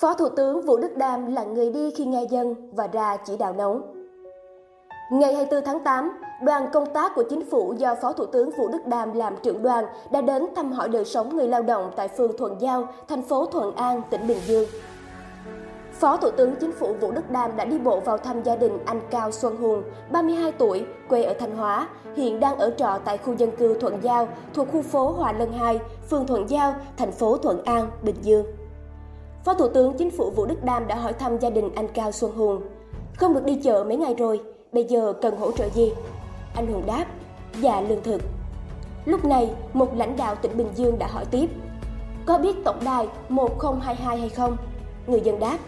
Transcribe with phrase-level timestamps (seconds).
[0.00, 3.36] Phó Thủ tướng Vũ Đức Đam là người đi khi nghe dân và ra chỉ
[3.36, 3.80] đạo nấu.
[5.12, 6.10] Ngày 24 tháng 8,
[6.42, 9.62] đoàn công tác của chính phủ do Phó Thủ tướng Vũ Đức Đam làm trưởng
[9.62, 13.22] đoàn đã đến thăm hỏi đời sống người lao động tại phường Thuận Giao, thành
[13.22, 14.68] phố Thuận An, tỉnh Bình Dương.
[15.92, 18.78] Phó Thủ tướng Chính phủ Vũ Đức Đam đã đi bộ vào thăm gia đình
[18.84, 23.18] anh Cao Xuân Hùng, 32 tuổi, quê ở Thanh Hóa, hiện đang ở trọ tại
[23.18, 25.80] khu dân cư Thuận Giao thuộc khu phố Hòa Lân 2,
[26.10, 28.57] phường Thuận Giao, thành phố Thuận An, Bình Dương.
[29.44, 32.12] Phó Thủ tướng Chính phủ Vũ Đức Đam đã hỏi thăm gia đình anh Cao
[32.12, 32.60] Xuân Hùng.
[33.16, 34.40] Không được đi chợ mấy ngày rồi,
[34.72, 35.92] bây giờ cần hỗ trợ gì?
[36.54, 37.04] Anh Hùng đáp,
[37.60, 38.22] dạ lương thực.
[39.04, 41.50] Lúc này, một lãnh đạo tỉnh Bình Dương đã hỏi tiếp,
[42.26, 44.56] có biết tổng đài 1022 hay không?
[45.06, 45.58] Người dân đáp,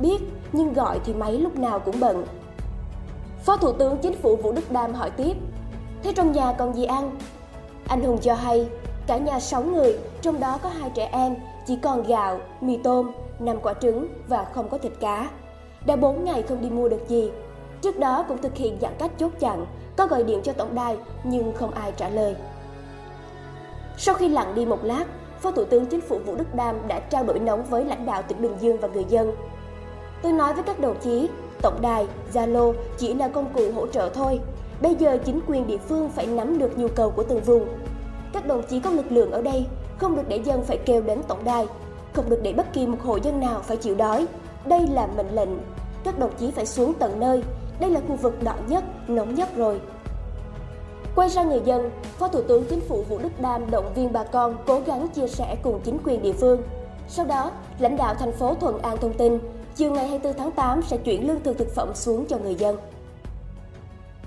[0.00, 0.18] biết
[0.52, 2.24] nhưng gọi thì máy lúc nào cũng bận.
[3.44, 5.36] Phó Thủ tướng Chính phủ Vũ Đức Đam hỏi tiếp,
[6.02, 7.10] thế trong nhà còn gì ăn?
[7.88, 8.68] Anh Hùng cho hay,
[9.06, 13.10] cả nhà 6 người, trong đó có hai trẻ em, chỉ còn gạo, mì tôm,
[13.38, 15.30] năm quả trứng và không có thịt cá.
[15.86, 17.30] Đã 4 ngày không đi mua được gì.
[17.82, 20.96] Trước đó cũng thực hiện giãn cách chốt chặn, có gọi điện cho tổng đài
[21.24, 22.36] nhưng không ai trả lời.
[23.96, 25.04] Sau khi lặng đi một lát,
[25.40, 28.22] Phó Thủ tướng Chính phủ Vũ Đức Đam đã trao đổi nóng với lãnh đạo
[28.22, 29.32] tỉnh Bình Dương và người dân.
[30.22, 31.28] Tôi nói với các đồng chí,
[31.62, 34.40] tổng đài, Zalo chỉ là công cụ hỗ trợ thôi.
[34.82, 37.68] Bây giờ chính quyền địa phương phải nắm được nhu cầu của từng vùng.
[38.32, 39.66] Các đồng chí có lực lượng ở đây,
[39.98, 41.66] không được để dân phải kêu đến tổng đài,
[42.12, 44.26] không được để bất kỳ một hộ dân nào phải chịu đói.
[44.66, 45.48] Đây là mệnh lệnh.
[46.04, 47.42] Các đồng chí phải xuống tận nơi.
[47.80, 49.80] Đây là khu vực đỏ nhất, nóng nhất rồi.
[51.14, 54.24] Quay ra người dân, Phó Thủ tướng Chính phủ Vũ Đức Đam động viên bà
[54.24, 56.62] con cố gắng chia sẻ cùng chính quyền địa phương.
[57.08, 59.38] Sau đó, lãnh đạo thành phố Thuận An thông tin,
[59.76, 62.76] chiều ngày 24 tháng 8 sẽ chuyển lương thực thực phẩm xuống cho người dân.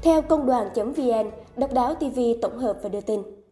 [0.02, 3.45] Theo công đoàn.vn, Độc đáo TV tổng hợp và đưa tin.